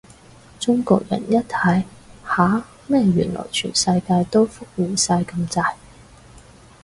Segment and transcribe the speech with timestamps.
[0.59, 1.83] 中國人一睇，
[2.25, 2.65] 吓？
[2.89, 5.75] 乜原來全世界都復原晒咁滯？